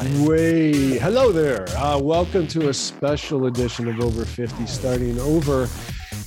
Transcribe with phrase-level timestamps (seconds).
[0.00, 0.98] Way.
[0.98, 1.68] Hello there.
[1.76, 5.68] Uh, welcome to a special edition of Over 50 starting over.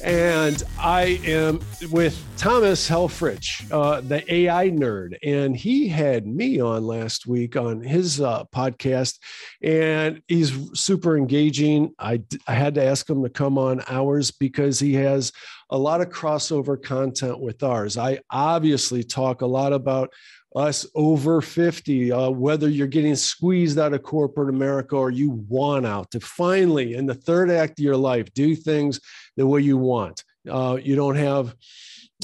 [0.03, 5.17] And I am with Thomas Helfrich, uh, the AI nerd.
[5.23, 9.17] And he had me on last week on his uh, podcast,
[9.63, 11.95] and he's super engaging.
[11.97, 15.31] I, I had to ask him to come on ours because he has
[15.71, 17.97] a lot of crossover content with ours.
[17.97, 20.13] I obviously talk a lot about
[20.55, 25.85] us over 50, uh, whether you're getting squeezed out of corporate America or you want
[25.85, 28.99] out to finally, in the third act of your life, do things
[29.35, 30.23] the way you want.
[30.49, 31.55] Uh, you don't have,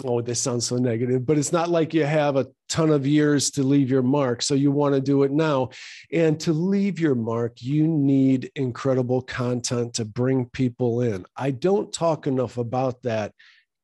[0.04, 3.50] oh, this sounds so negative, but it's not like you have a ton of years
[3.52, 4.42] to leave your mark.
[4.42, 5.70] So you want to do it now.
[6.14, 11.26] And to leave your mark, you need incredible content to bring people in.
[11.36, 13.34] I don't talk enough about that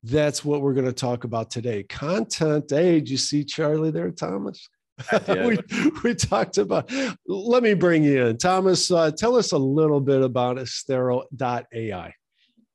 [0.06, 1.84] that's what we're going to talk about today.
[1.84, 2.66] Content.
[2.70, 4.68] Hey, did you see Charlie there, Thomas?
[5.28, 5.58] we,
[6.04, 6.92] we talked about.
[7.28, 8.90] Let me bring you in, Thomas.
[8.92, 12.14] Uh, tell us a little bit about Instarel.ai.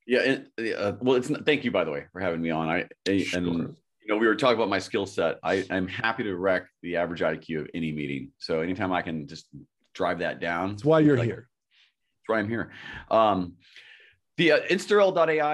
[0.06, 2.68] Yeah, and, uh, well, it's thank you by the way for having me on.
[2.68, 3.38] I sure.
[3.38, 5.38] and you know we were talking about my skill set.
[5.44, 8.32] I I'm happy to wreck the average IQ of any meeting.
[8.38, 9.46] So anytime I can just
[9.94, 10.70] drive that down.
[10.70, 11.48] That's why you're like, here.
[11.48, 12.72] That's why I'm here.
[13.08, 13.54] Um,
[14.36, 14.60] the uh,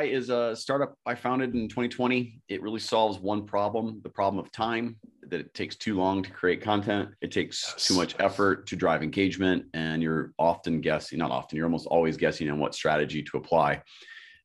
[0.05, 2.41] is a startup I founded in 2020.
[2.49, 4.97] It really solves one problem the problem of time,
[5.29, 7.11] that it takes too long to create content.
[7.21, 7.89] It takes yes.
[7.89, 9.65] too much effort to drive engagement.
[9.75, 13.83] And you're often guessing, not often, you're almost always guessing on what strategy to apply,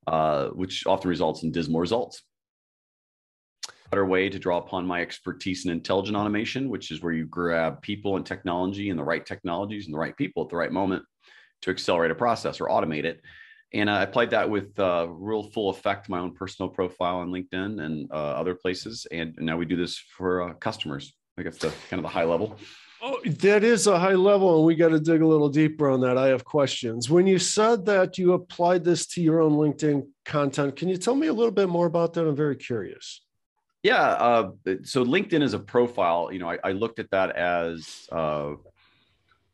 [0.08, 2.24] uh, which often results in dismal results.
[3.92, 7.82] Better way to draw upon my expertise in intelligent automation, which is where you grab
[7.82, 11.04] people and technology and the right technologies and the right people at the right moment
[11.62, 13.22] to accelerate a process or automate it
[13.74, 17.82] and I applied that with uh, real full effect my own personal profile on LinkedIn
[17.82, 19.08] and uh, other places.
[19.12, 21.14] And now we do this for uh, customers.
[21.38, 22.58] I guess the kind of the high level.
[23.04, 26.02] Oh, that is a high level, and we got to dig a little deeper on
[26.02, 26.20] that.
[26.20, 27.10] I have questions.
[27.10, 31.16] When you said that you applied this to your own LinkedIn content, can you tell
[31.16, 32.28] me a little bit more about that?
[32.28, 33.22] I'm very curious.
[33.82, 34.04] Yeah.
[34.04, 34.52] Uh,
[34.84, 36.30] so LinkedIn is a profile.
[36.32, 38.52] You know, I, I looked at that as uh,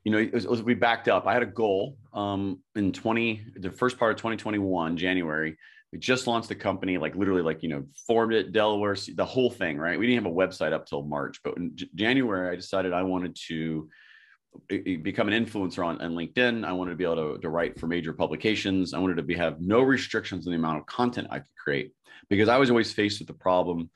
[0.08, 1.28] you know, it was, it was, we backed up.
[1.28, 5.58] I had a goal um, in 20, the first part of 2021, January.
[5.92, 9.50] We just launched the company, like literally, like, you know, formed it, Delaware, the whole
[9.50, 10.00] thing, right?
[10.00, 13.04] We didn't have a website up till March, but in J- January, I decided I
[13.04, 13.90] wanted to
[14.70, 16.64] become an influencer on, on LinkedIn.
[16.64, 18.94] I wanted to be able to, to write for major publications.
[18.94, 21.92] I wanted to be, have no restrictions on the amount of content I could create
[22.30, 23.90] because I was always faced with the problem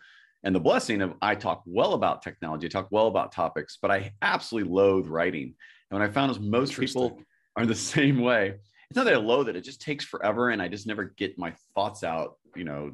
[0.44, 3.92] and the blessing of I talk well about technology, I talk well about topics, but
[3.92, 5.54] I absolutely loathe writing.
[5.92, 7.20] And what I found is most people
[7.56, 8.56] are the same way.
[8.90, 11.38] It's not that I loathe it; it just takes forever, and I just never get
[11.38, 12.38] my thoughts out.
[12.56, 12.94] You know,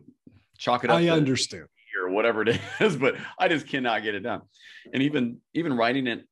[0.58, 0.98] chalk it up.
[0.98, 1.68] I understand
[2.02, 4.42] or whatever it is, but I just cannot get it done.
[4.94, 6.26] And even even writing it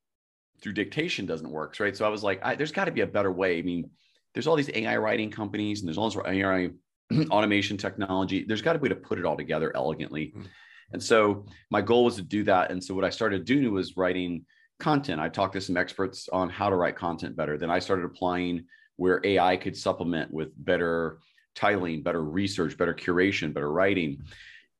[0.60, 1.96] through dictation doesn't work, right?
[1.96, 3.58] So I was like, I, there's got to be a better way.
[3.58, 3.90] I mean,
[4.32, 6.70] there's all these AI writing companies, and there's all this AI
[7.30, 8.44] automation technology.
[8.46, 10.28] There's got to be a way to put it all together elegantly.
[10.28, 10.46] Mm-hmm.
[10.92, 12.70] And so my goal was to do that.
[12.70, 14.44] And so what I started doing was writing
[14.78, 15.20] content.
[15.20, 17.56] I talked to some experts on how to write content better.
[17.56, 18.64] Then I started applying
[18.96, 21.18] where AI could supplement with better
[21.54, 24.22] titling, better research, better curation, better writing.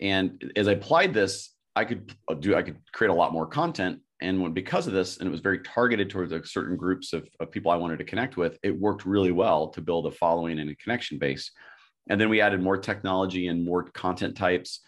[0.01, 4.01] And as I applied this, I could do I could create a lot more content.
[4.21, 7.29] And when because of this, and it was very targeted towards like certain groups of,
[7.39, 10.59] of people I wanted to connect with, it worked really well to build a following
[10.59, 11.51] and a connection base.
[12.09, 14.81] And then we added more technology and more content types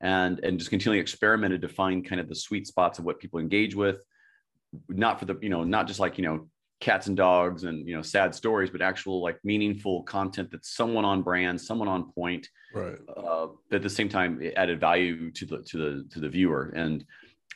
[0.00, 3.40] and and just continually experimented to find kind of the sweet spots of what people
[3.40, 4.04] engage with
[4.88, 6.48] not for the you know not just like you know
[6.80, 11.04] cats and dogs and you know sad stories but actual like meaningful content that's someone
[11.04, 12.98] on brand someone on point right.
[13.16, 16.28] uh, but at the same time it added value to the to the to the
[16.28, 16.72] viewer.
[16.74, 17.04] And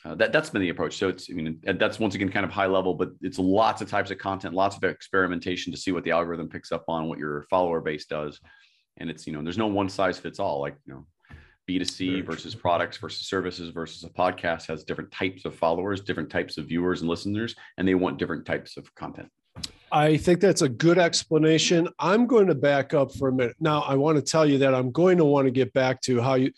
[0.05, 0.97] uh, that that's been the approach.
[0.97, 3.91] So it's i mean that's once again kind of high level but it's lots of
[3.91, 7.19] types of content lots of experimentation to see what the algorithm picks up on what
[7.19, 8.41] your follower base does.
[8.99, 11.07] And it's you know there's no one size fits all like you know
[11.69, 16.57] B2C versus products versus services versus a podcast has different types of followers, different types
[16.57, 19.29] of viewers and listeners, and they want different types of content.
[19.91, 21.89] I think that's a good explanation.
[21.99, 23.57] I'm going to back up for a minute.
[23.59, 26.21] Now, I want to tell you that I'm going to want to get back to
[26.21, 26.53] how you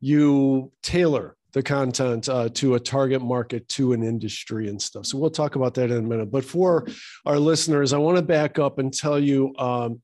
[0.00, 5.06] you tailor the content uh, to a target market, to an industry and stuff.
[5.06, 6.30] So we'll talk about that in a minute.
[6.30, 6.86] But for
[7.24, 10.02] our listeners, I want to back up and tell you um,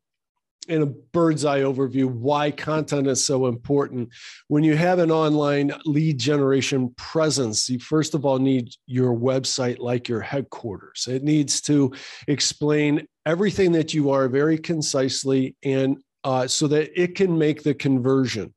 [0.69, 4.09] in a bird's eye overview why content is so important.
[4.49, 9.79] When you have an online lead generation presence, you first of all need your website
[9.79, 11.09] like your headquarters.
[11.09, 11.93] It needs to
[12.29, 17.75] explain everything that you are very concisely and uh, so that it can make the
[17.75, 18.55] conversion.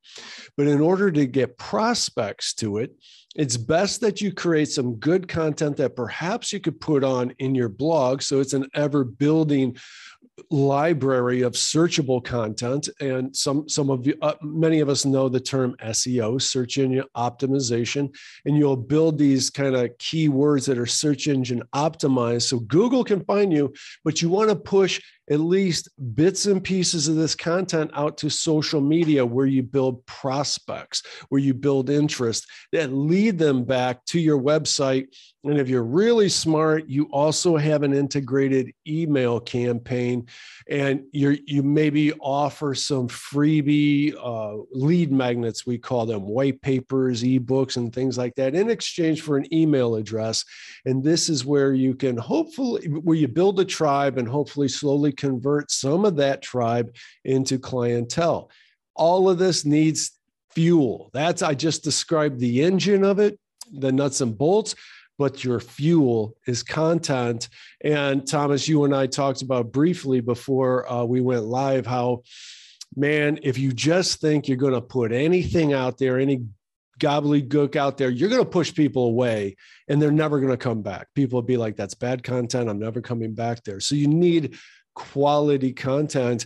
[0.56, 2.96] But in order to get prospects to it,
[3.36, 7.54] it's best that you create some good content that perhaps you could put on in
[7.54, 9.76] your blog so it's an ever building
[10.52, 15.40] library of searchable content and some some of you uh, many of us know the
[15.40, 21.28] term SEO search engine optimization and you'll build these kind of keywords that are search
[21.28, 23.74] engine optimized so Google can find you
[24.04, 28.30] but you want to push at least bits and pieces of this content out to
[28.30, 34.20] social media where you build prospects, where you build interest that lead them back to
[34.20, 35.08] your website.
[35.44, 40.28] And if you're really smart, you also have an integrated email campaign
[40.68, 47.22] and you you maybe offer some freebie uh, lead magnets, we call them white papers,
[47.24, 50.44] ebooks, and things like that in exchange for an email address.
[50.86, 55.12] And this is where you can hopefully, where you build a tribe and hopefully slowly
[55.16, 58.50] convert some of that tribe into clientele.
[58.96, 60.12] All of this needs
[60.52, 61.10] fuel.
[61.14, 63.40] That's, I just described the engine of it,
[63.72, 64.76] the nuts and bolts,
[65.18, 67.50] but your fuel is content.
[67.84, 72.24] And Thomas, you and I talked about briefly before uh, we went live how,
[72.96, 76.46] man, if you just think you're going to put anything out there, any
[77.00, 79.56] gobbledygook out there, you're going to push people away
[79.88, 81.08] and they're never going to come back.
[81.14, 82.70] People will be like, that's bad content.
[82.70, 83.80] I'm never coming back there.
[83.80, 84.58] So you need
[84.96, 86.46] quality content.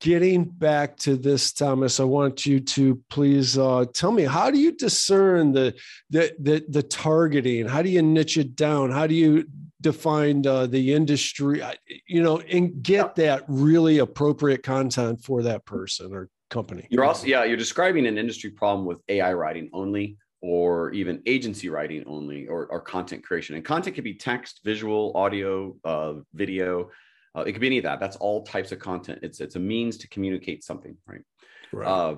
[0.00, 4.58] Getting back to this, Thomas, I want you to please uh, tell me how do
[4.58, 5.74] you discern the,
[6.10, 7.66] the the the targeting?
[7.66, 8.92] How do you niche it down?
[8.92, 9.48] How do you
[9.80, 11.62] define uh, the industry?
[12.06, 16.86] You know, and get that really appropriate content for that person or company.
[16.90, 21.68] You're also yeah, you're describing an industry problem with AI writing only or even agency
[21.68, 23.56] writing only or, or content creation.
[23.56, 26.90] And content can be text, visual, audio, uh, video.
[27.38, 28.00] Uh, it could be any of that.
[28.00, 29.20] That's all types of content.
[29.22, 31.22] It's it's a means to communicate something, right?
[31.72, 31.86] Right.
[31.86, 32.16] Uh,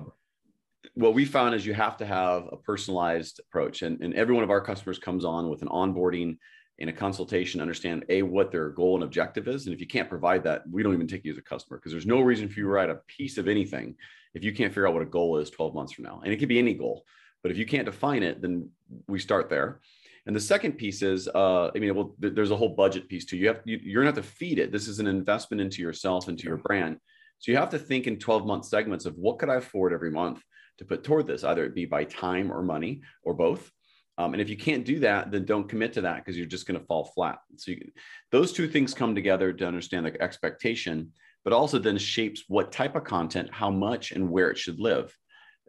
[0.95, 4.43] what we found is you have to have a personalized approach, and, and every one
[4.43, 6.37] of our customers comes on with an onboarding
[6.79, 10.09] in a consultation, understand a what their goal and objective is, and if you can't
[10.09, 12.59] provide that, we don't even take you as a customer because there's no reason for
[12.59, 13.95] you to write a piece of anything
[14.33, 16.37] if you can't figure out what a goal is 12 months from now, and it
[16.37, 17.05] could be any goal,
[17.43, 18.69] but if you can't define it, then
[19.07, 19.79] we start there.
[20.27, 23.25] And the second piece is, uh, I mean, well, th- there's a whole budget piece
[23.25, 23.37] too.
[23.37, 24.71] You have you, you're gonna have to feed it.
[24.71, 26.97] This is an investment into yourself, into your brand.
[27.39, 30.11] So you have to think in 12 month segments of what could I afford every
[30.11, 30.43] month
[30.77, 33.71] to put toward this, either it be by time or money or both.
[34.17, 36.67] Um, and if you can't do that, then don't commit to that because you're just
[36.67, 37.39] going to fall flat.
[37.57, 37.91] So you,
[38.31, 41.11] those two things come together to understand the expectation,
[41.43, 45.15] but also then shapes what type of content, how much, and where it should live.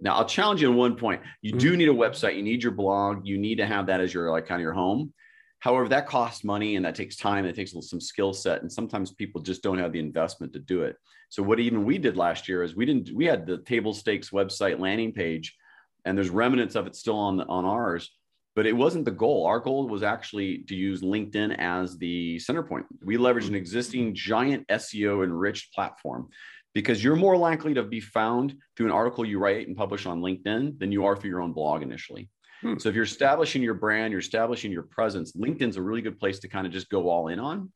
[0.02, 1.22] Now, I'll challenge you on one point.
[1.43, 1.78] You do mm-hmm.
[1.78, 2.37] need a website.
[2.37, 3.25] You need your blog.
[3.25, 5.14] You need to have that as your like kind of your home.
[5.60, 7.46] However, that costs money and that takes time.
[7.46, 10.82] It takes some skill set, and sometimes people just don't have the investment to do
[10.82, 10.96] it.
[11.28, 13.14] So, what even we did last year is we didn't.
[13.14, 15.56] We had the table stakes website landing page,
[16.05, 18.10] and there's remnants of it still on on ours,
[18.56, 19.46] but it wasn't the goal.
[19.46, 22.87] Our goal was actually to use LinkedIn as the center point.
[23.05, 26.28] We leveraged an existing giant SEO enriched platform
[26.74, 30.20] because you're more likely to be found through an article you write and publish on
[30.20, 32.28] LinkedIn than you are through your own blog initially.
[32.62, 32.78] Hmm.
[32.78, 36.38] So if you're establishing your brand, you're establishing your presence, LinkedIn's a really good place
[36.40, 37.70] to kind of just go all in on.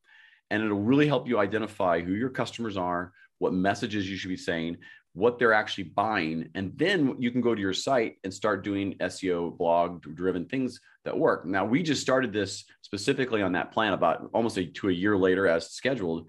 [0.50, 4.36] And it'll really help you identify who your customers are, what messages you should be
[4.36, 4.78] saying,
[5.12, 6.48] what they're actually buying.
[6.54, 10.78] And then you can go to your site and start doing SEO blog driven things
[11.04, 11.46] that work.
[11.46, 15.16] Now, we just started this specifically on that plan about almost a, to a year
[15.16, 16.26] later as scheduled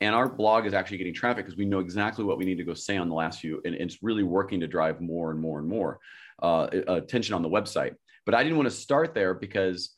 [0.00, 2.64] and our blog is actually getting traffic because we know exactly what we need to
[2.64, 5.58] go say on the last few and, it's really working to drive more and more
[5.58, 5.98] and more
[6.42, 7.94] uh, attention on the website.
[8.26, 9.90] But i didn't want to start there because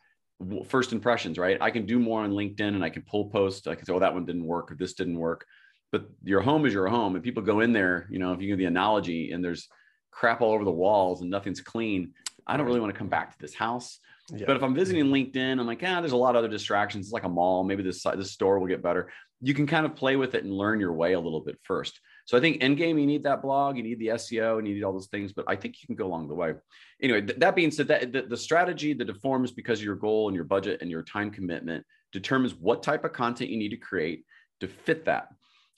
[0.66, 1.58] first impressions right?
[1.60, 4.00] I can do more on linkedin and i can pull post i can say oh
[4.00, 5.44] that one didn't work or this didn't work.
[5.92, 8.48] But your home is your home and people go in there you know if you
[8.48, 9.68] give the analogy and there's
[10.10, 12.12] crap all over the walls and nothing's clean
[12.46, 13.98] i don't really want to come back to this house
[14.34, 14.44] yeah.
[14.44, 17.06] But if I'm visiting LinkedIn, I'm like, ah, there's a lot of other distractions.
[17.06, 17.62] It's like a mall.
[17.62, 19.08] Maybe this this store will get better
[19.40, 22.00] you can kind of play with it and learn your way a little bit first.
[22.24, 24.74] So I think end game, you need that blog, you need the SEO, and you
[24.74, 26.54] need all those things, but I think you can go along the way.
[27.00, 30.28] Anyway, th- that being said, that the, the strategy that deforms because of your goal
[30.28, 33.76] and your budget and your time commitment determines what type of content you need to
[33.76, 34.24] create
[34.60, 35.28] to fit that.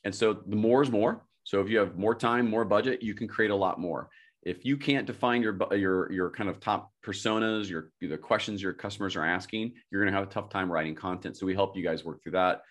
[0.04, 1.24] And so the more is more.
[1.44, 4.08] So if you have more time, more budget, you can create a lot more.
[4.48, 8.72] If you can't define your your your kind of top personas, your the questions your
[8.72, 11.36] customers are asking, you're going to have a tough time writing content.
[11.36, 12.62] So we help you guys work through that.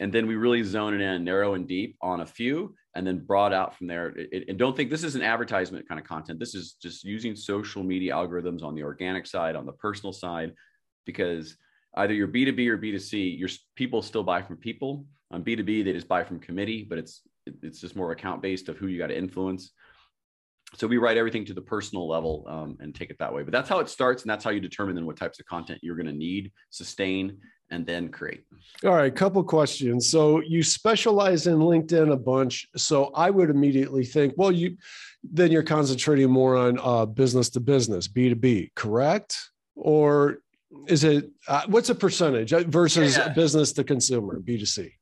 [0.00, 3.24] And then we really zone it in narrow and deep on a few and then
[3.24, 4.12] broad out from there.
[4.16, 6.38] It, and don't think this is an advertisement kind of content.
[6.38, 10.52] This is just using social media algorithms on the organic side on the personal side
[11.06, 11.56] because
[11.96, 15.06] either you're b2b or b2c your people still buy from people.
[15.30, 17.22] On b2b they just buy from committee but it's
[17.62, 19.72] it's just more account based of who you got to influence
[20.74, 23.42] so we write everything to the personal level um, and take it that way.
[23.42, 25.80] But that's how it starts, and that's how you determine then what types of content
[25.82, 27.38] you're going to need, sustain,
[27.70, 28.44] and then create.
[28.84, 30.10] All right, A couple questions.
[30.10, 32.66] So you specialize in LinkedIn a bunch.
[32.76, 34.76] So I would immediately think, well, you
[35.22, 39.38] then you're concentrating more on uh, business to business, B two B, correct?
[39.74, 40.38] Or
[40.86, 44.92] is it uh, what's a percentage uh, versus yeah, business to consumer, B two C?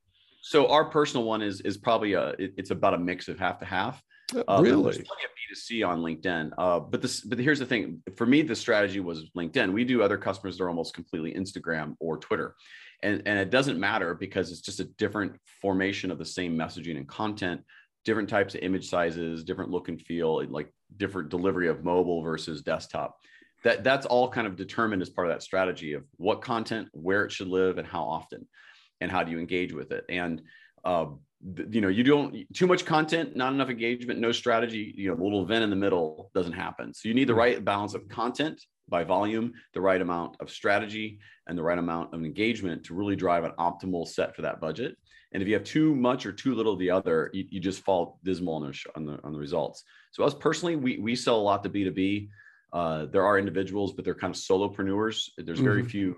[0.41, 3.59] So our personal one is is probably a it, it's about a mix of half
[3.59, 4.01] to half.
[4.33, 4.83] Uh, really?
[4.83, 6.51] There's plenty of B2C on LinkedIn.
[6.57, 8.01] Uh, but this, but here's the thing.
[8.15, 9.73] For me, the strategy was LinkedIn.
[9.73, 12.55] We do other customers that are almost completely Instagram or Twitter.
[13.03, 16.97] And, and it doesn't matter because it's just a different formation of the same messaging
[16.97, 17.61] and content,
[18.05, 22.61] different types of image sizes, different look and feel, like different delivery of mobile versus
[22.61, 23.17] desktop.
[23.63, 27.25] That that's all kind of determined as part of that strategy of what content, where
[27.25, 28.47] it should live, and how often,
[29.01, 30.03] and how do you engage with it.
[30.09, 30.41] And
[30.83, 31.05] uh,
[31.69, 35.21] you know you don't too much content not enough engagement no strategy you know a
[35.21, 36.93] little event in the middle doesn't happen.
[36.93, 41.19] So you need the right balance of content by volume the right amount of strategy
[41.47, 44.97] and the right amount of engagement to really drive an optimal set for that budget.
[45.33, 47.81] And if you have too much or too little of the other you, you just
[47.83, 49.83] fall dismal on the, on the on the results.
[50.11, 52.29] So us personally we we sell a lot to b2b
[52.73, 55.29] uh, there are individuals but they're kind of solopreneurs.
[55.37, 55.89] There's very mm-hmm.
[55.89, 56.17] few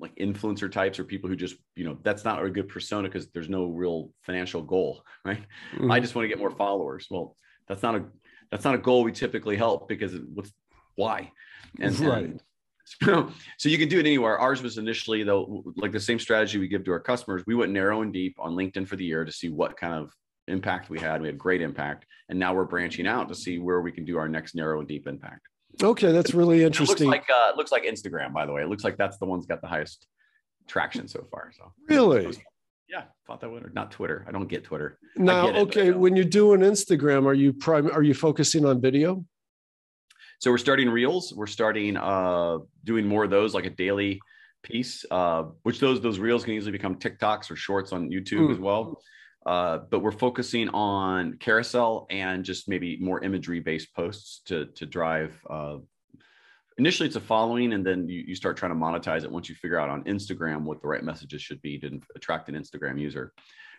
[0.00, 3.28] like influencer types or people who just you know that's not a good persona because
[3.30, 5.44] there's no real financial goal right?
[5.74, 5.90] Mm-hmm.
[5.90, 7.06] i just want to get more followers.
[7.10, 7.36] Well
[7.68, 8.04] that's not a
[8.50, 10.52] that's not a goal we typically help because what's
[10.94, 11.32] why?
[11.80, 12.24] And, right.
[12.24, 12.42] and
[12.84, 14.38] so, so you can do it anywhere.
[14.38, 17.44] Ours was initially though like the same strategy we give to our customers.
[17.46, 20.12] We went narrow and deep on linkedin for the year to see what kind of
[20.48, 21.22] impact we had.
[21.22, 22.04] We had great impact.
[22.28, 24.88] And now we're branching out to see where we can do our next narrow and
[24.88, 25.48] deep impact
[25.82, 27.08] Okay, that's really interesting.
[27.08, 28.62] It looks like uh, it looks like Instagram, by the way.
[28.62, 30.06] It looks like that's the one's got the highest
[30.68, 31.52] traction so far.
[31.56, 32.36] So really,
[32.88, 34.24] yeah, thought that would not Twitter.
[34.28, 34.98] I don't get Twitter.
[35.16, 37.90] Now, it, okay, when you're doing Instagram, are you prime?
[37.90, 39.24] Are you focusing on video?
[40.40, 41.32] So we're starting reels.
[41.34, 44.20] We're starting uh, doing more of those, like a daily
[44.62, 45.04] piece.
[45.10, 48.52] Uh, which those those reels can easily become TikToks or shorts on YouTube mm.
[48.52, 49.00] as well.
[49.44, 54.86] Uh, but we're focusing on carousel and just maybe more imagery based posts to to
[54.86, 55.78] drive uh,
[56.78, 59.54] initially it's a following and then you, you start trying to monetize it once you
[59.56, 63.32] figure out on instagram what the right messages should be to attract an instagram user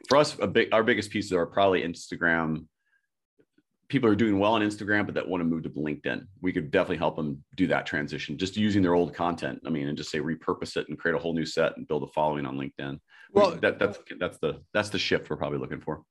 [0.09, 2.65] for us big our biggest pieces are probably instagram
[3.93, 6.25] people are doing well on Instagram, but that want to move to LinkedIn.
[6.41, 9.61] We could definitely help them do that transition, just using their old content.
[9.67, 12.01] I mean, and just say repurpose it and create a whole new set and build
[12.01, 12.99] a following on LinkedIn.
[13.33, 16.03] Well, that, that's that's the that's the shift we're probably looking for.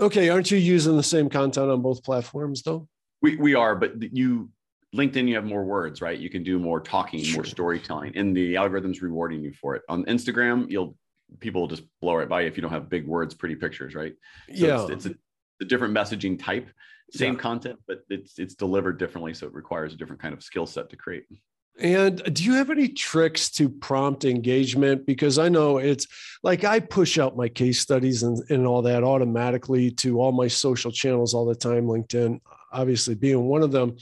[0.00, 2.88] Okay, aren't you using the same content on both platforms though?
[3.22, 4.50] We we are, but you
[4.94, 6.18] LinkedIn, you have more words, right?
[6.18, 7.38] You can do more talking, sure.
[7.38, 9.82] more storytelling, and the algorithm's rewarding you for it.
[9.88, 10.96] On Instagram, you'll
[11.40, 13.94] people will just blow right by you if you don't have big words, pretty pictures,
[13.94, 14.14] right?
[14.54, 16.68] So yeah, it's, it's a, a different messaging type
[17.10, 17.40] same yeah.
[17.40, 20.90] content, but it's it's delivered differently, so it requires a different kind of skill set
[20.90, 21.24] to create.
[21.78, 25.06] And do you have any tricks to prompt engagement?
[25.06, 26.06] Because I know it's
[26.42, 30.48] like I push out my case studies and, and all that automatically to all my
[30.48, 32.40] social channels all the time, LinkedIn,
[32.72, 33.96] obviously being one of them.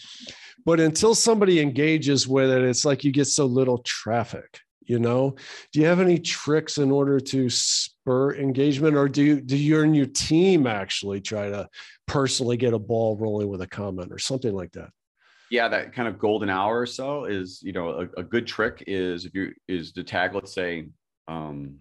[0.65, 5.35] But until somebody engages with it, it's like you get so little traffic you know
[5.73, 9.81] do you have any tricks in order to spur engagement or do you do you
[9.83, 11.69] and your team actually try to
[12.07, 14.91] personally get a ball rolling with a comment or something like that
[15.51, 18.85] yeah that kind of golden hour or so is you know a, a good trick
[18.87, 20.89] is if you is to tag let's say
[21.29, 21.77] um,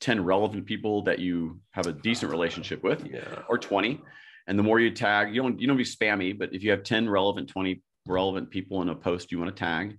[0.00, 3.42] 10 relevant people that you have a decent relationship with yeah.
[3.48, 4.00] or 20
[4.46, 6.82] and the more you tag you don't you don't be spammy but if you have
[6.82, 9.96] 10 relevant 20 relevant people in a post you want to tag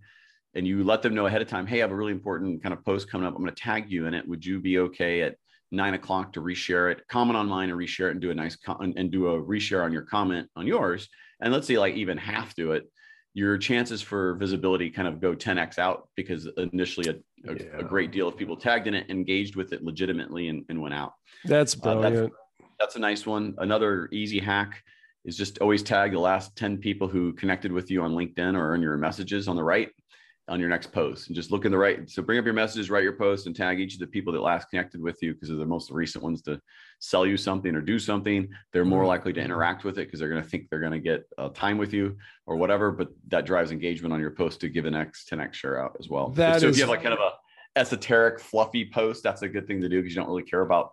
[0.58, 2.74] and you let them know ahead of time, hey, I have a really important kind
[2.74, 3.36] of post coming up.
[3.36, 4.28] I'm going to tag you in it.
[4.28, 5.36] Would you be okay at
[5.72, 7.08] nine o'clock to reshare it?
[7.08, 9.86] Comment on mine and reshare it and do a nice com- and do a reshare
[9.86, 11.10] on your comment on yours.
[11.42, 12.90] And let's say like even half do it.
[13.38, 17.66] Your chances for visibility kind of go 10x out because initially a, a, yeah.
[17.78, 20.96] a great deal of people tagged in it, engaged with it legitimately, and, and went
[20.96, 21.14] out.
[21.46, 22.16] That's brilliant.
[22.16, 22.34] Uh, that's,
[22.80, 23.54] that's a nice one.
[23.60, 24.84] Another easy hack
[25.24, 28.74] is just always tag the last 10 people who connected with you on LinkedIn or
[28.74, 29.90] in your messages on the right
[30.50, 32.10] on your next post and just look in the right.
[32.10, 34.42] So bring up your messages, write your post, and tag each of the people that
[34.42, 36.62] last connected with you because they're the most recent ones to
[37.00, 38.48] sell you something or do something.
[38.72, 39.10] They're more mm-hmm.
[39.10, 41.50] likely to interact with it because they're going to think they're going to get uh,
[41.50, 42.92] time with you or whatever.
[42.92, 46.08] But that drives engagement on your post to give an X 10x share out as
[46.08, 46.30] well.
[46.30, 46.76] That so is...
[46.76, 47.32] if you have like kind of a
[47.78, 50.92] esoteric, fluffy post, that's a good thing to do because you don't really care about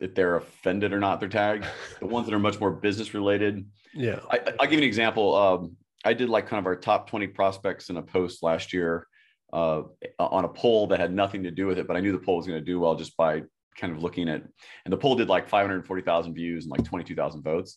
[0.00, 1.20] if they're offended or not.
[1.20, 1.66] They're tagged.
[2.00, 3.66] the ones that are much more business related.
[3.92, 4.20] Yeah.
[4.30, 5.34] I, will give you an example.
[5.34, 9.06] Um, I did like kind of our top 20 prospects in a post last year
[9.52, 9.82] uh,
[10.18, 12.38] on a poll that had nothing to do with it, but I knew the poll
[12.38, 13.42] was going to do well just by
[13.76, 14.42] kind of looking at,
[14.84, 17.76] and the poll did like 540,000 views and like 22,000 votes.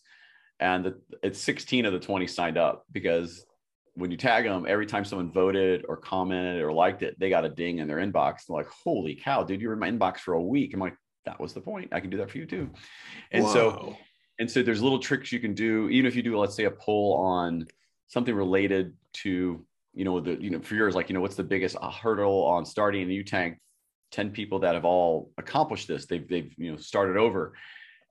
[0.60, 3.44] and the, it's 16 of the 20 signed up because
[3.94, 7.44] when you tag them, every time someone voted or commented or liked it, they got
[7.44, 8.46] a ding in their inbox.
[8.46, 9.60] They're like, "Holy cow, dude!
[9.60, 11.92] You were in my inbox for a week." I'm like, "That was the point.
[11.92, 12.70] I can do that for you too."
[13.30, 13.96] And so,
[14.40, 16.72] and so, there's little tricks you can do, even if you do, let's say, a
[16.72, 17.68] poll on
[18.14, 21.42] something related to, you know, the, you know, for yours, like, you know, what's the
[21.42, 23.02] biggest hurdle on starting?
[23.02, 23.58] a new tank
[24.12, 26.06] 10 people that have all accomplished this.
[26.06, 27.54] They've, they've, you know, started over,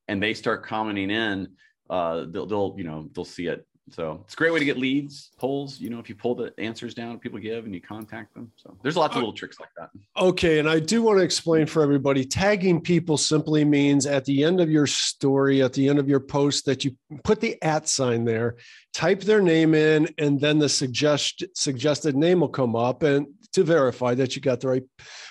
[0.10, 1.48] and they start commenting in.
[1.90, 4.78] Uh, they'll, they'll, you know, they'll see it so it's a great way to get
[4.78, 5.80] leads, polls.
[5.80, 8.52] You know, if you pull the answers down people give and you contact them.
[8.56, 9.90] So there's lots of little tricks like that.
[10.18, 10.60] Okay.
[10.60, 14.62] And I do want to explain for everybody tagging people simply means at the end
[14.62, 18.24] of your story, at the end of your post, that you put the at sign
[18.24, 18.56] there,
[18.94, 23.64] type their name in, and then the suggest, suggested name will come up and to
[23.64, 24.84] verify that you got the right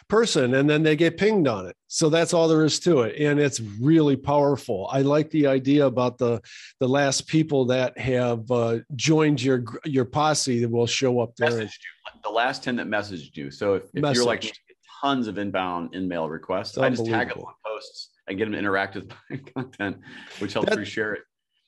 [0.09, 0.55] person.
[0.55, 1.77] And then they get pinged on it.
[1.89, 3.21] So that's all there is to it.
[3.21, 4.89] And it's really powerful.
[4.91, 6.41] I like the idea about the
[6.81, 11.63] the last people that have uh, joined your your posse that will show up there.
[11.63, 11.69] You,
[12.23, 13.51] the last 10 that messaged you.
[13.51, 14.53] So if, if you're like
[15.03, 18.59] tons of inbound in-mail requests, I just tag them on posts and get them to
[18.59, 19.99] interact with my content,
[20.39, 21.23] which helps that, share it.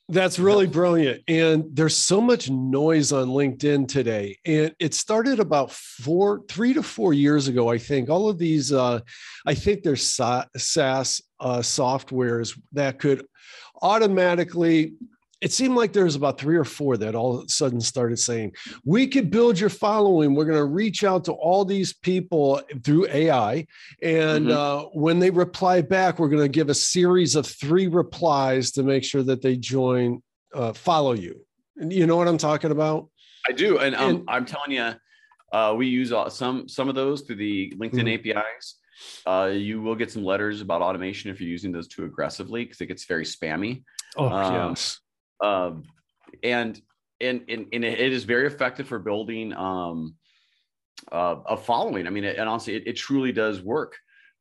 [0.07, 1.23] That's really brilliant.
[1.27, 4.37] And there's so much noise on LinkedIn today.
[4.45, 8.09] And it started about four, three to four years ago, I think.
[8.09, 8.99] All of these, uh,
[9.47, 13.25] I think there's SaaS uh, softwares that could
[13.81, 14.93] automatically
[15.41, 18.17] it seemed like there was about three or four that all of a sudden started
[18.17, 18.53] saying,
[18.85, 20.33] we could build your following.
[20.33, 23.67] We're going to reach out to all these people through AI.
[24.01, 24.51] And mm-hmm.
[24.51, 28.83] uh, when they reply back, we're going to give a series of three replies to
[28.83, 30.23] make sure that they join,
[30.53, 31.45] uh, follow you.
[31.77, 33.09] And you know what I'm talking about?
[33.47, 33.79] I do.
[33.79, 34.93] And, um, and I'm telling you,
[35.51, 38.37] uh, we use uh, some, some of those through the LinkedIn mm-hmm.
[38.37, 38.75] APIs.
[39.25, 42.79] Uh, you will get some letters about automation if you're using those too aggressively because
[42.79, 43.83] it gets very spammy.
[44.17, 45.01] Oh, um, yes
[45.45, 45.83] um,
[46.43, 46.81] and,
[47.21, 50.15] and and and it is very effective for building um,
[51.11, 52.07] uh, a following.
[52.07, 53.95] I mean, it, and honestly, it, it, truly does work.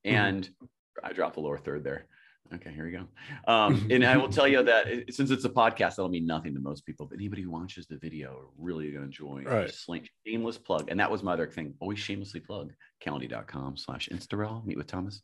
[0.06, 0.16] Mm-hmm.
[0.16, 1.06] And mm-hmm.
[1.06, 2.06] I dropped the lower third there.
[2.54, 3.06] Okay, here we go.
[3.52, 6.54] Um, and I will tell you that it, since it's a podcast, that'll mean nothing
[6.54, 7.06] to most people.
[7.06, 9.72] But anybody who watches the video are really going to enjoy right.
[9.72, 10.90] Slink, shameless plug.
[10.90, 11.74] And that was my other thing.
[11.80, 12.72] Always shamelessly plug.
[13.04, 14.64] Calendly.com slash Instarel.
[14.64, 15.22] Meet with Thomas.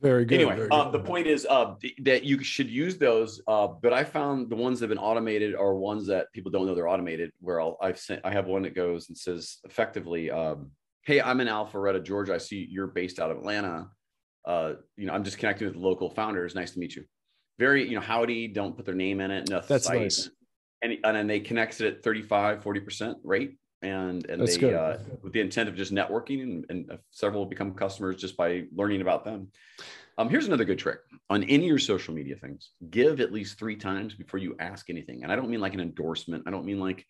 [0.00, 0.34] Very good.
[0.36, 0.92] Anyway, very uh, good.
[0.92, 3.40] the point is uh, that you should use those.
[3.48, 6.66] Uh, but I found the ones that have been automated are ones that people don't
[6.66, 7.32] know they're automated.
[7.40, 10.70] Where I'll, I've sent, I have one that goes and says effectively, um,
[11.02, 12.34] "Hey, I'm in Alpharetta, Georgia.
[12.34, 13.88] I see you're based out of Atlanta.
[14.44, 16.54] Uh, you know, I'm just connecting with local founders.
[16.54, 17.04] Nice to meet you.
[17.58, 18.48] Very, you know, howdy.
[18.48, 19.48] Don't put their name in it.
[19.48, 19.68] Nothing.
[19.68, 20.30] That's nice.
[20.82, 24.74] And and then they connect it at 35, 40 percent rate and and That's they
[24.74, 29.02] uh, with the intent of just networking and, and several become customers just by learning
[29.02, 29.48] about them.
[30.18, 31.00] Um, here's another good trick.
[31.28, 34.88] On any of your social media things give at least three times before you ask
[34.88, 35.22] anything.
[35.22, 36.44] And i don't mean like an endorsement.
[36.46, 37.04] I don't mean like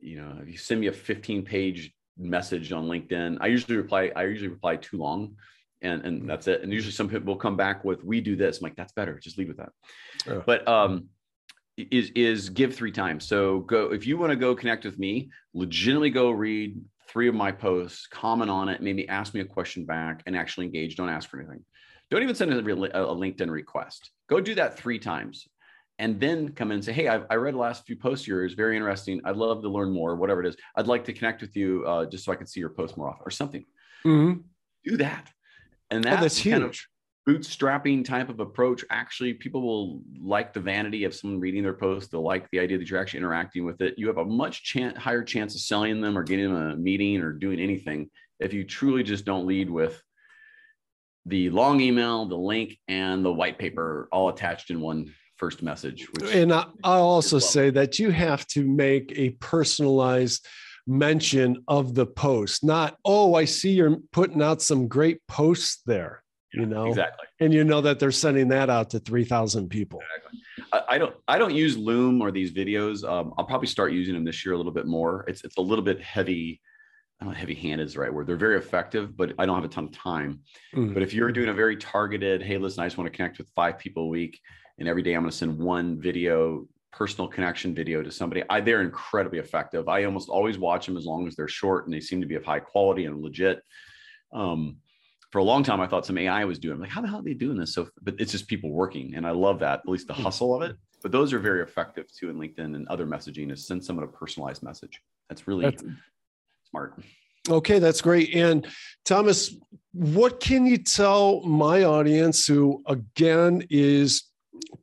[0.00, 4.10] you know if you send me a 15 page message on linkedin i usually reply
[4.16, 5.36] i usually reply too long
[5.84, 6.26] and and mm.
[6.26, 6.62] that's it.
[6.62, 8.58] And usually some people will come back with we do this.
[8.58, 9.18] I'm like that's better.
[9.18, 9.72] Just leave with that.
[10.46, 11.08] But um
[11.76, 13.26] is is give three times.
[13.26, 17.34] So go if you want to go connect with me, legitimately go read three of
[17.34, 20.96] my posts, comment on it, maybe ask me a question back, and actually engage.
[20.96, 21.64] Don't ask for anything.
[22.10, 24.10] Don't even send a, a LinkedIn request.
[24.28, 25.48] Go do that three times,
[25.98, 28.54] and then come in and say, "Hey, I've, i read the last few posts yours.
[28.54, 29.20] Very interesting.
[29.24, 30.16] I'd love to learn more.
[30.16, 32.60] Whatever it is, I'd like to connect with you uh, just so I can see
[32.60, 33.64] your post more often, or something."
[34.06, 34.40] Mm-hmm.
[34.84, 35.30] Do that,
[35.90, 36.62] and that oh, that's huge.
[36.62, 36.93] Of,
[37.28, 42.10] bootstrapping type of approach, actually, people will like the vanity of someone reading their post.
[42.10, 43.94] They'll like the idea that you're actually interacting with it.
[43.96, 47.20] You have a much chance, higher chance of selling them or getting them a meeting
[47.20, 48.10] or doing anything
[48.40, 50.02] if you truly just don't lead with
[51.26, 56.06] the long email, the link, and the white paper all attached in one first message.
[56.32, 60.46] and I, I'll also say that you have to make a personalized
[60.86, 66.23] mention of the post, not, oh, I see you're putting out some great posts there
[66.54, 70.40] you know exactly and you know that they're sending that out to 3000 people exactly.
[70.72, 74.14] I, I, don't i don't use loom or these videos um, i'll probably start using
[74.14, 76.60] them this year a little bit more it's it's a little bit heavy
[77.20, 78.26] I don't know heavy handed is the right word.
[78.26, 80.40] They're very effective, but I don't have a ton of time.
[80.74, 80.92] Mm.
[80.92, 83.48] But if you're doing a very targeted, hey, listen, I just want to connect with
[83.54, 84.40] five people a week,
[84.78, 88.60] and every day I'm going to send one video, personal connection video to somebody, I,
[88.60, 89.88] they're incredibly effective.
[89.88, 92.34] I almost always watch them as long as they're short and they seem to be
[92.34, 93.62] of high quality and legit.
[94.32, 94.76] Um,
[95.34, 96.76] for a long time, I thought some AI was doing.
[96.76, 97.74] I'm like, how the hell are they doing this?
[97.74, 99.80] So, but it's just people working, and I love that.
[99.80, 100.22] At least the hmm.
[100.22, 100.76] hustle of it.
[101.02, 103.50] But those are very effective too in LinkedIn and other messaging.
[103.50, 105.00] Is send someone a personalized message.
[105.28, 105.82] That's really that's,
[106.70, 107.02] smart.
[107.50, 108.32] Okay, that's great.
[108.32, 108.64] And
[109.04, 109.56] Thomas,
[109.90, 114.30] what can you tell my audience who again is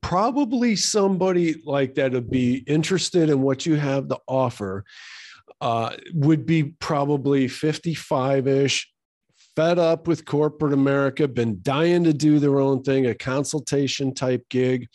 [0.02, 4.84] probably somebody like that would be interested in what you have to offer.
[5.62, 8.92] Uh, would be probably 55 ish,
[9.56, 14.48] fed up with corporate America, been dying to do their own thing, a consultation type
[14.50, 14.88] gig.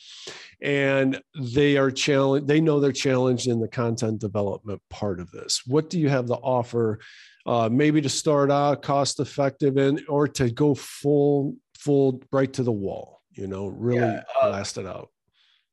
[0.62, 5.62] And they are challenged, they know they're challenged in the content development part of this.
[5.66, 6.99] What do you have to offer?
[7.45, 12.64] Uh, maybe to start out cost effective and or to go full full right to
[12.64, 15.11] the wall you know really yeah, uh, blast it out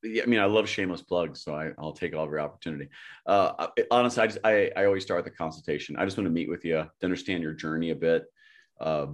[0.04, 2.90] yeah, I mean, I love shameless plugs, so I, will take all every opportunity.
[3.26, 5.96] Uh, honestly, I just I, I always start with the consultation.
[5.96, 8.26] I just want to meet with you to understand your journey a bit,
[8.84, 9.08] uh,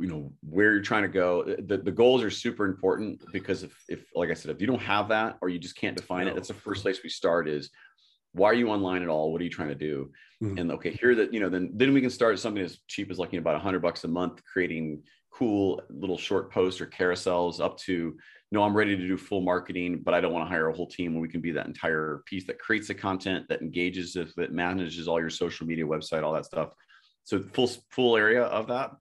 [0.00, 3.76] you know where you're trying to go the, the goals are super important because if,
[3.88, 6.30] if like i said if you don't have that or you just can't define no.
[6.30, 7.70] it that's the first place we start is
[8.32, 10.10] why are you online at all what are you trying to do
[10.42, 10.56] mm-hmm.
[10.58, 13.18] and okay here that you know then then we can start something as cheap as
[13.18, 17.60] like you know, about 100 bucks a month creating cool little short posts or carousels
[17.60, 18.16] up to
[18.52, 20.88] no i'm ready to do full marketing but i don't want to hire a whole
[20.88, 24.52] team when we can be that entire piece that creates the content that engages that
[24.52, 26.70] manages all your social media website all that stuff
[27.26, 28.92] so full full area of that.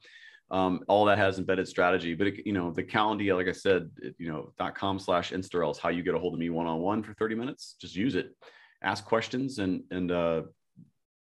[0.52, 3.90] Um, all that has embedded strategy, but it, you know the Calendly, like I said,
[4.02, 6.50] it, you know dot com slash Instarel is how you get a hold of me
[6.50, 7.76] one on one for thirty minutes.
[7.80, 8.36] Just use it,
[8.82, 10.42] ask questions, and and uh,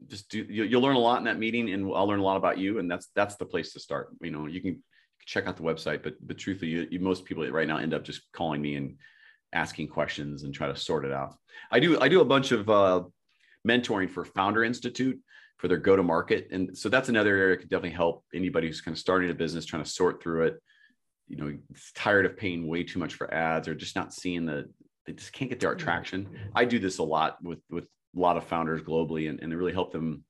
[0.08, 0.40] just do.
[0.50, 2.80] You, you'll learn a lot in that meeting, and I'll learn a lot about you,
[2.80, 4.10] and that's that's the place to start.
[4.22, 4.84] You know, you can
[5.26, 8.04] check out the website, but but truthfully, you, you, most people right now end up
[8.04, 8.98] just calling me and
[9.54, 11.36] asking questions and try to sort it out.
[11.72, 13.04] I do I do a bunch of uh,
[13.68, 15.20] mentoring for Founder Institute
[15.64, 16.50] for their go to market.
[16.52, 19.34] And so that's another area that could definitely help anybody who's kind of starting a
[19.34, 20.62] business, trying to sort through it.
[21.30, 21.58] You know,
[21.96, 24.70] tired of paying way too much for ads or just not seeing the,
[25.08, 26.28] they just can't get their traction.
[26.54, 29.72] I do this a lot with, with a lot of founders globally and, and really
[29.72, 30.26] help them,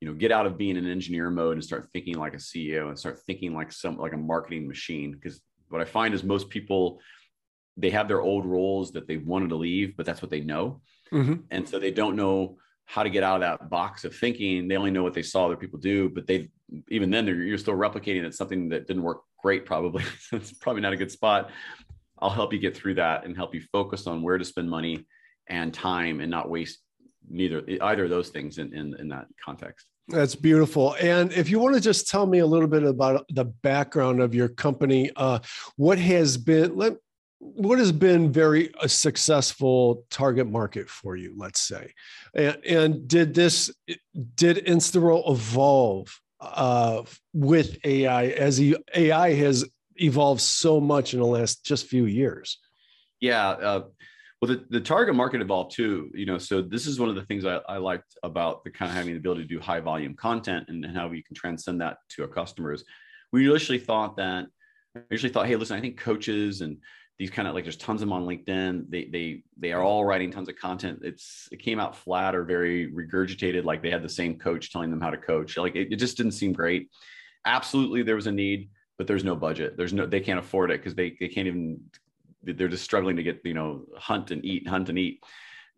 [0.00, 2.86] you know, get out of being an engineer mode and start thinking like a CEO
[2.86, 5.10] and start thinking like some, like a marketing machine.
[5.10, 7.00] Because what I find is most people,
[7.76, 10.80] they have their old roles that they wanted to leave, but that's what they know.
[11.12, 11.40] Mm-hmm.
[11.50, 14.68] And so they don't know how to get out of that box of thinking.
[14.68, 16.48] They only know what they saw other people do, but they
[16.90, 19.64] even then you're still replicating it something that didn't work great.
[19.64, 21.50] Probably it's probably not a good spot.
[22.18, 25.06] I'll help you get through that and help you focus on where to spend money
[25.48, 26.78] and time and not waste
[27.28, 29.86] neither either of those things in in, in that context.
[30.08, 30.94] That's beautiful.
[31.00, 34.34] And if you want to just tell me a little bit about the background of
[34.34, 35.38] your company, uh,
[35.76, 36.96] what has been let
[37.38, 41.92] what has been very a successful target market for you let's say?
[42.34, 43.70] And, and did this
[44.34, 48.60] did Instarel evolve uh, with ai as
[48.94, 49.64] ai has
[49.96, 52.58] evolved so much in the last just few years?
[53.20, 53.82] Yeah uh,
[54.40, 57.24] well the, the target market evolved too you know so this is one of the
[57.24, 60.14] things I, I liked about the kind of having the ability to do high volume
[60.14, 62.84] content and, and how we can transcend that to our customers.
[63.32, 64.46] We initially thought that
[64.96, 66.78] I usually thought, hey, listen, I think coaches and
[67.18, 68.90] these kind of like there's tons of them on LinkedIn.
[68.90, 69.86] They they they are mm-hmm.
[69.86, 71.00] all writing tons of content.
[71.02, 74.90] It's it came out flat or very regurgitated, like they had the same coach telling
[74.90, 75.56] them how to coach.
[75.56, 76.90] Like it, it just didn't seem great.
[77.46, 79.76] Absolutely, there was a need, but there's no budget.
[79.76, 81.80] There's no they can't afford it because they they can't even
[82.42, 85.22] they're just struggling to get you know hunt and eat, hunt and eat.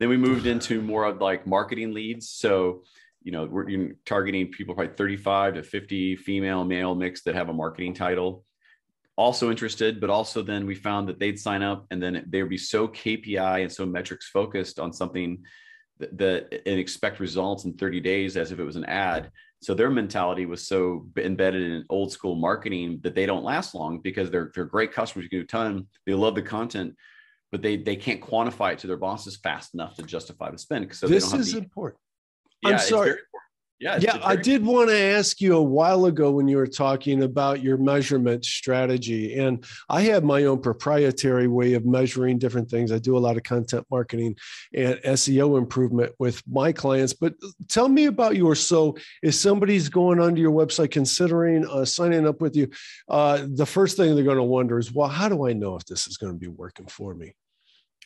[0.00, 2.30] Then we moved into more of like marketing leads.
[2.30, 2.82] So
[3.22, 7.52] you know we're targeting people probably 35 to 50 female male mix that have a
[7.52, 8.45] marketing title
[9.16, 12.58] also interested, but also then we found that they'd sign up and then they'd be
[12.58, 15.42] so KPI and so metrics focused on something
[15.98, 19.30] that, that and expect results in 30 days as if it was an ad.
[19.62, 24.00] So their mentality was so embedded in old school marketing that they don't last long
[24.00, 25.24] because they're they're great customers.
[25.24, 25.86] You can do a ton.
[26.04, 26.94] They love the content,
[27.50, 30.94] but they they can't quantify it to their bosses fast enough to justify the spend.
[30.94, 32.00] So this is the, important.
[32.62, 33.14] Yeah, I'm sorry.
[33.78, 34.18] Yeah, yeah.
[34.24, 37.76] I did want to ask you a while ago when you were talking about your
[37.76, 42.90] measurement strategy, and I have my own proprietary way of measuring different things.
[42.90, 44.36] I do a lot of content marketing
[44.72, 47.12] and SEO improvement with my clients.
[47.12, 47.34] But
[47.68, 48.66] tell me about yours.
[48.66, 52.70] So, if somebody's going onto your website considering uh, signing up with you,
[53.10, 55.84] uh, the first thing they're going to wonder is, well, how do I know if
[55.84, 57.34] this is going to be working for me?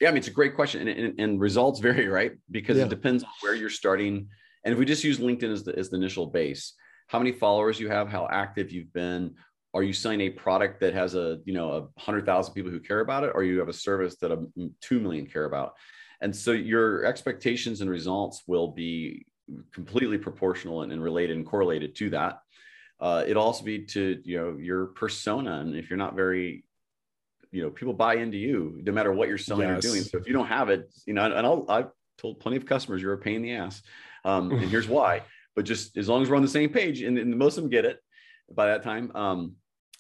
[0.01, 2.33] Yeah, I mean, it's a great question, and, and, and results vary, right?
[2.51, 2.85] Because yeah.
[2.85, 4.29] it depends on where you're starting
[4.65, 6.75] and if we just use LinkedIn as the, as the initial base,
[7.07, 9.35] how many followers you have, how active you've been,
[9.73, 12.81] are you selling a product that has a you know a hundred thousand people who
[12.81, 14.45] care about it, or you have a service that a
[14.81, 15.75] two million care about?
[16.21, 19.27] And so your expectations and results will be
[19.73, 22.41] completely proportional and, and related and correlated to that.
[23.01, 26.65] Uh, it'll also be to you know your persona, and if you're not very
[27.53, 29.79] you know people buy into you no matter what you're selling yes.
[29.79, 32.57] or doing so if you don't have it you know and I'll, i've told plenty
[32.57, 33.83] of customers you're a pain in the ass
[34.25, 35.23] um, and here's why.
[35.57, 37.71] But just as long as we're on the same page, and, and most of them
[37.71, 37.99] get it
[38.55, 39.11] by that time.
[39.15, 39.57] Um,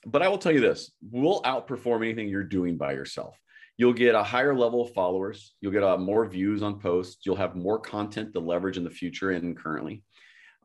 [0.06, 3.37] but I will tell you this: we'll outperform anything you're doing by yourself.
[3.76, 5.54] you'll get a higher level of followers.
[5.61, 7.24] You'll get uh, more views on posts.
[7.24, 10.02] You'll have more content to leverage in the future and currently.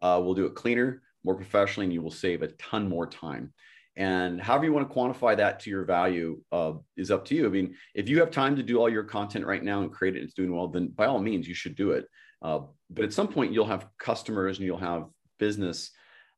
[0.01, 3.53] Uh, we'll do it cleaner, more professionally, and you will save a ton more time.
[3.95, 7.45] And however you want to quantify that to your value uh, is up to you.
[7.45, 10.15] I mean, if you have time to do all your content right now and create
[10.15, 12.05] it, and it's doing well, then by all means, you should do it.
[12.45, 12.59] Uh,
[12.91, 15.05] but at some point, you'll have customers and you'll have
[15.39, 15.89] business.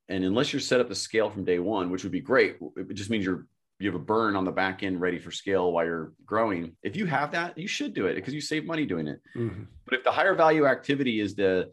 [0.08, 2.94] And unless you're set up to scale from day one, which would be great, it
[2.94, 3.46] just means you're
[3.80, 6.76] you have a burn on the back end ready for scale while you're growing.
[6.82, 9.22] If you have that, you should do it because you save money doing it.
[9.36, 9.64] Mm-hmm.
[9.86, 11.68] But if the higher value activity is to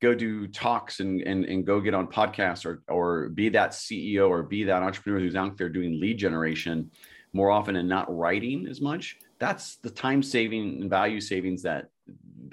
[0.00, 4.30] go do talks and, and, and go get on podcasts or, or be that CEO
[4.30, 6.90] or be that entrepreneur who's out there doing lead generation
[7.34, 11.90] more often and not writing as much, that's the time saving and value savings that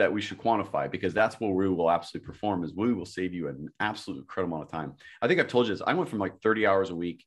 [0.02, 3.36] that we should quantify because that's where we will absolutely perform is we will save
[3.36, 4.96] you an absolute incredible amount of time.
[5.22, 5.84] I think I've told you this.
[5.86, 7.24] I went from like 30 hours a week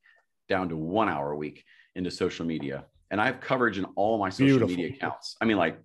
[0.48, 1.62] down to one hour a week
[1.94, 2.86] into social media.
[3.12, 4.74] And I have coverage in all my social Beautiful.
[4.74, 5.36] media accounts.
[5.40, 5.78] I mean, like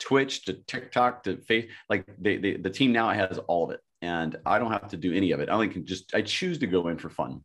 [0.00, 3.80] Twitch to TikTok to face, like they, they, the team now has all of it.
[4.00, 5.50] And I don't have to do any of it.
[5.50, 7.44] I only can just, I choose to go in for fun.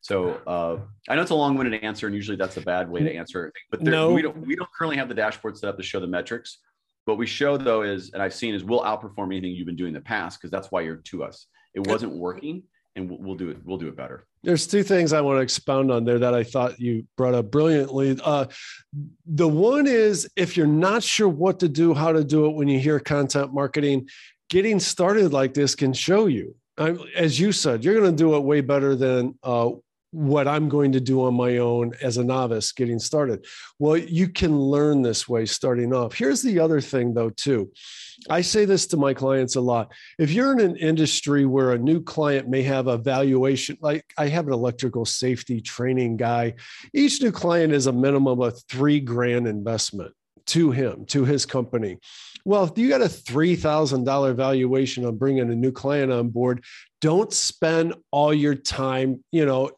[0.00, 3.14] So uh, I know it's a long-winded answer, and usually that's a bad way to
[3.14, 3.50] answer.
[3.70, 4.12] But there, no.
[4.12, 6.58] we don't we don't currently have the dashboard set up to show the metrics.
[7.04, 9.88] What we show though is, and I've seen is we'll outperform anything you've been doing
[9.88, 11.46] in the past because that's why you're to us.
[11.74, 12.62] It wasn't working,
[12.96, 13.58] and we'll, we'll do it.
[13.64, 14.26] We'll do it better.
[14.42, 17.50] There's two things I want to expound on there that I thought you brought up
[17.50, 18.18] brilliantly.
[18.22, 18.46] Uh,
[19.26, 22.68] the one is if you're not sure what to do, how to do it when
[22.68, 24.08] you hear content marketing,
[24.50, 26.54] getting started like this can show you.
[26.76, 29.70] I, as you said, you're going to do it way better than uh,
[30.14, 33.44] what I'm going to do on my own as a novice getting started.
[33.80, 36.14] Well, you can learn this way starting off.
[36.14, 37.72] Here's the other thing, though, too.
[38.30, 39.92] I say this to my clients a lot.
[40.18, 44.28] If you're in an industry where a new client may have a valuation, like I
[44.28, 46.54] have an electrical safety training guy,
[46.94, 50.14] each new client is a minimum of three grand investment
[50.46, 51.98] to him, to his company.
[52.44, 56.62] Well, if you got a $3,000 valuation on bringing a new client on board,
[57.00, 59.70] don't spend all your time, you know,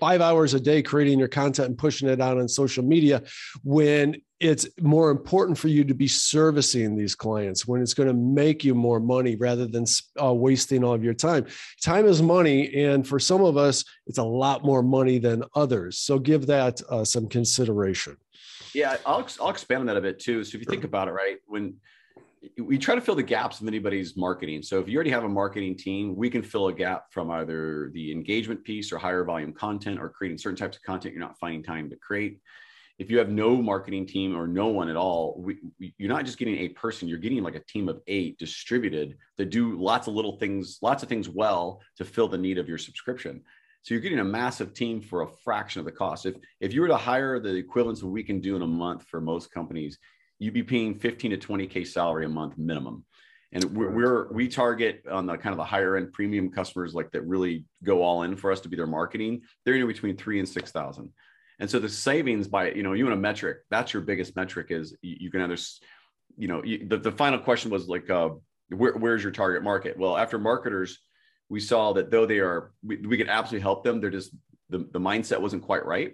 [0.00, 3.22] five hours a day creating your content and pushing it out on social media
[3.64, 8.14] when it's more important for you to be servicing these clients when it's going to
[8.14, 9.84] make you more money rather than
[10.22, 11.44] uh, wasting all of your time.
[11.82, 12.72] Time is money.
[12.74, 15.98] And for some of us, it's a lot more money than others.
[15.98, 18.16] So give that uh, some consideration.
[18.74, 20.44] Yeah, I'll, I'll expand on that a bit too.
[20.44, 21.74] So if you think about it, right, when
[22.58, 24.62] we try to fill the gaps of anybody's marketing.
[24.62, 27.90] So if you already have a marketing team, we can fill a gap from either
[27.94, 31.38] the engagement piece or higher volume content or creating certain types of content you're not
[31.38, 32.40] finding time to create.
[32.98, 36.24] If you have no marketing team or no one at all, we, we, you're not
[36.24, 40.08] just getting a person, you're getting like a team of eight distributed that do lots
[40.08, 43.42] of little things, lots of things well to fill the need of your subscription.
[43.82, 46.26] So you're getting a massive team for a fraction of the cost.
[46.26, 49.04] If if you were to hire the equivalents of we can do in a month
[49.04, 49.98] for most companies,
[50.38, 53.04] you'd be paying 15 to 20k salary a month minimum.
[53.52, 57.10] And we're, we're we target on the kind of the higher end premium customers like
[57.12, 59.40] that really go all in for us to be their marketing.
[59.64, 61.10] They're in between three and six thousand.
[61.58, 64.66] And so the savings by you know you want a metric that's your biggest metric
[64.70, 65.56] is you, you can either
[66.36, 68.30] you know you, the, the final question was like uh,
[68.68, 69.98] where, where's your target market?
[69.98, 70.98] Well, after marketers
[71.48, 74.00] we saw that though they are, we, we could absolutely help them.
[74.00, 74.34] They're just,
[74.68, 76.12] the, the mindset wasn't quite right.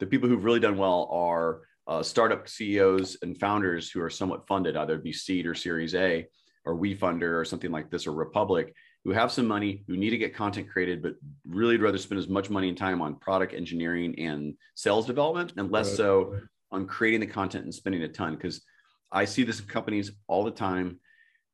[0.00, 4.46] The people who've really done well are uh, startup CEOs and founders who are somewhat
[4.46, 6.26] funded, either be seed or series A
[6.64, 10.18] or WeFunder or something like this or Republic, who have some money, who need to
[10.18, 11.14] get content created, but
[11.46, 15.70] really rather spend as much money and time on product engineering and sales development and
[15.70, 15.96] less right.
[15.96, 16.40] so
[16.72, 18.34] on creating the content and spending a ton.
[18.34, 18.62] Because
[19.12, 20.98] I see this in companies all the time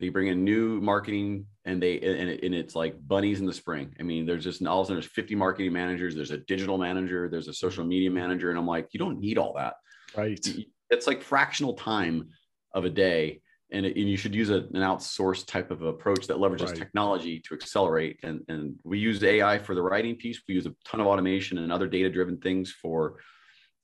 [0.00, 3.52] they bring in new marketing and they and, it, and, it's like bunnies in the
[3.52, 3.94] spring.
[4.00, 6.78] I mean there's just all of a sudden there's 50 marketing managers there's a digital
[6.78, 9.74] manager there's a social media manager and i'm like you don't need all that.
[10.16, 10.44] Right.
[10.90, 12.30] It's like fractional time
[12.74, 16.26] of a day and, it, and you should use a, an outsourced type of approach
[16.26, 16.76] that leverages right.
[16.76, 20.40] technology to accelerate and, and we use ai for the writing piece.
[20.48, 23.16] We use a ton of automation and other data driven things for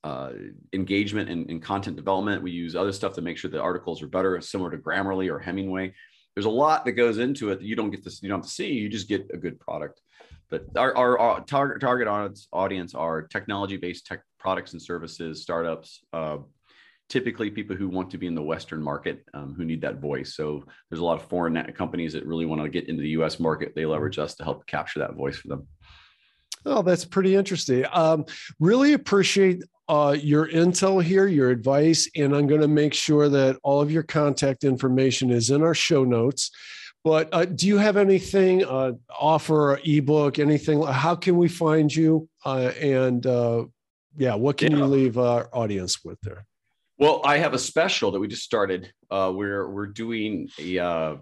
[0.07, 0.31] uh,
[0.73, 2.41] engagement and, and, content development.
[2.41, 5.41] We use other stuff to make sure the articles are better, similar to Grammarly or
[5.41, 5.93] Hemingway.
[6.37, 8.47] There's a lot that goes into it that you don't get to you don't have
[8.47, 8.73] to see.
[8.73, 10.01] You just get a good product.
[10.49, 12.07] But our, our, our target target
[12.53, 16.05] audience are technology based tech products and services, startups.
[16.13, 16.39] Uh,
[17.09, 20.37] typically, people who want to be in the Western market, um, who need that voice.
[20.37, 23.41] So there's a lot of foreign companies that really want to get into the U.S.
[23.41, 23.75] market.
[23.75, 25.67] They leverage us to help capture that voice for them.
[26.65, 27.85] Oh, that's pretty interesting.
[27.93, 28.25] Um,
[28.61, 33.59] really appreciate uh, your intel here, your advice, and I'm going to make sure that
[33.63, 36.51] all of your contact information is in our show notes.
[37.05, 40.83] But uh, do you have anything, uh, offer, ebook, anything?
[40.83, 42.29] How can we find you?
[42.45, 43.67] Uh, and uh,
[44.17, 44.79] yeah, what can yeah.
[44.79, 46.45] you leave our audience with there?
[46.99, 48.93] Well, I have a special that we just started.
[49.11, 51.17] Uh, we're we're doing a, uh,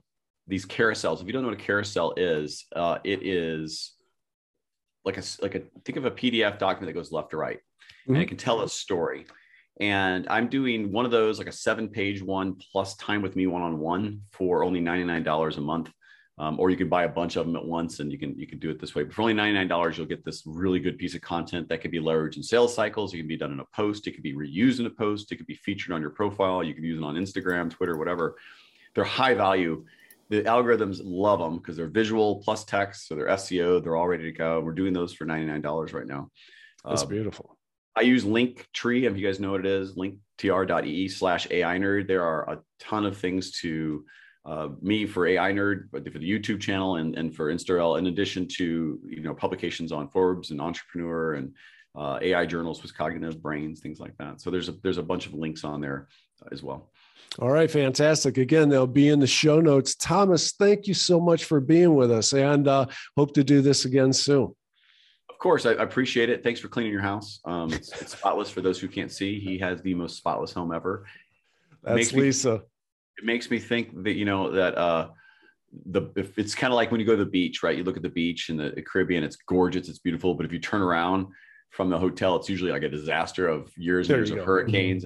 [0.47, 1.21] these carousels.
[1.21, 3.93] If you don't know what a carousel is, uh, it is
[5.05, 7.59] like a like a think of a PDF document that goes left to right,
[8.05, 8.15] mm-hmm.
[8.15, 9.27] and it can tell a story.
[9.81, 13.47] And I'm doing one of those, like a seven page one plus time with me
[13.47, 15.91] one on one for only $99 a month.
[16.37, 18.49] Um, or you can buy a bunch of them at once and you can you
[18.49, 19.05] can do it this way.
[19.05, 22.01] But for only $99, you'll get this really good piece of content that could be
[22.01, 23.15] leveraged in sales cycles.
[23.15, 25.37] It can be done in a post, it could be reused in a post, it
[25.37, 28.37] could be featured on your profile, you can use it on Instagram, Twitter, whatever.
[28.97, 29.85] They're high value.
[30.29, 34.25] The algorithms love them because they're visual plus text, so they're SEO, they're all ready
[34.25, 34.59] to go.
[34.61, 36.31] We're doing those for $99 right now.
[36.85, 37.57] That's um, beautiful.
[37.97, 42.09] I use Linktree, if you guys know what it is, linktr.ee slash AI nerd.
[42.09, 44.05] There are a ton of things to
[44.45, 48.09] uh, me for AI nerd, but for the YouTube channel and, and for InstaRel, in
[48.09, 51.55] addition to, you know, publications on Forbes and Entrepreneur and
[51.97, 54.41] uh, AI journals with cognitive brains, things like that.
[54.41, 56.09] So there's a, there's a bunch of links on there
[56.51, 56.91] as well.
[57.39, 58.39] All right, fantastic.
[58.39, 59.95] Again, they'll be in the show notes.
[59.95, 63.85] Thomas, thank you so much for being with us and uh, hope to do this
[63.85, 64.55] again soon
[65.45, 66.43] course, I, appreciate it.
[66.43, 67.39] Thanks for cleaning your house.
[67.45, 69.39] Um, it's, it's, spotless for those who can't see.
[69.39, 71.07] He has the most spotless home ever.
[71.83, 72.53] That's Lisa.
[72.53, 72.61] Me,
[73.19, 75.11] it makes me think that you know that uh,
[75.91, 77.77] the if it's kind of like when you go to the beach, right?
[77.77, 79.23] You look at the beach in the, Caribbean.
[79.23, 79.91] It's gorgeous.
[79.91, 80.35] It's beautiful.
[80.35, 81.27] But if you turn around
[81.69, 84.45] from the hotel, it's usually like a disaster of years and years of go.
[84.47, 85.05] hurricanes.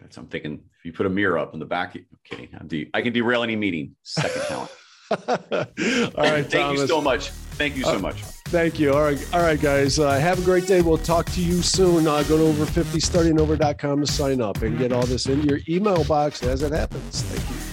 [0.00, 0.54] That's I'm thinking.
[0.80, 1.96] If you put a mirror up in the back,
[2.26, 3.94] okay, I'm de- I can derail any meeting.
[4.02, 4.70] Second talent.
[5.12, 6.80] All right, Thank Thomas.
[6.80, 7.30] you so much.
[7.30, 8.24] Thank you so uh, much.
[8.52, 8.92] Thank you.
[8.92, 9.98] All right, all right, guys.
[9.98, 10.82] Uh, have a great day.
[10.82, 12.06] We'll talk to you soon.
[12.06, 16.04] Uh, go to over 50startingover.com to sign up and get all this in your email
[16.04, 17.22] box as it happens.
[17.22, 17.71] Thank you.